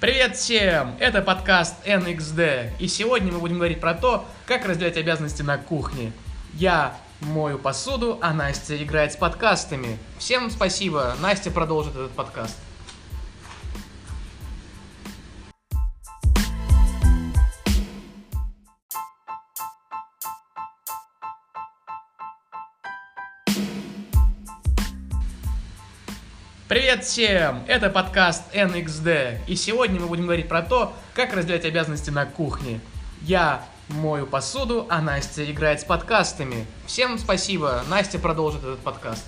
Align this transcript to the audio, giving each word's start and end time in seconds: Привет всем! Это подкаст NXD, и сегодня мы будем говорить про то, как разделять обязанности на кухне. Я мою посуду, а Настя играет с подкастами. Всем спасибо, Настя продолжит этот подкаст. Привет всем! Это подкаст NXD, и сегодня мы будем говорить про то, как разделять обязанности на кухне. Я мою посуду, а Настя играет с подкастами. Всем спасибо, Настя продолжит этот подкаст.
Привет 0.00 0.36
всем! 0.36 0.94
Это 1.00 1.22
подкаст 1.22 1.74
NXD, 1.84 2.70
и 2.78 2.86
сегодня 2.86 3.32
мы 3.32 3.40
будем 3.40 3.56
говорить 3.56 3.80
про 3.80 3.94
то, 3.94 4.24
как 4.46 4.64
разделять 4.64 4.96
обязанности 4.96 5.42
на 5.42 5.58
кухне. 5.58 6.12
Я 6.54 6.96
мою 7.20 7.58
посуду, 7.58 8.16
а 8.22 8.32
Настя 8.32 8.80
играет 8.80 9.12
с 9.14 9.16
подкастами. 9.16 9.98
Всем 10.16 10.50
спасибо, 10.50 11.16
Настя 11.20 11.50
продолжит 11.50 11.96
этот 11.96 12.12
подкаст. 12.12 12.56
Привет 26.68 27.02
всем! 27.02 27.62
Это 27.66 27.88
подкаст 27.88 28.54
NXD, 28.54 29.38
и 29.46 29.56
сегодня 29.56 29.98
мы 29.98 30.06
будем 30.06 30.24
говорить 30.24 30.48
про 30.48 30.60
то, 30.60 30.92
как 31.14 31.32
разделять 31.32 31.64
обязанности 31.64 32.10
на 32.10 32.26
кухне. 32.26 32.80
Я 33.22 33.64
мою 33.88 34.26
посуду, 34.26 34.86
а 34.90 35.00
Настя 35.00 35.50
играет 35.50 35.80
с 35.80 35.84
подкастами. 35.84 36.66
Всем 36.84 37.18
спасибо, 37.18 37.82
Настя 37.88 38.18
продолжит 38.18 38.60
этот 38.64 38.80
подкаст. 38.80 39.24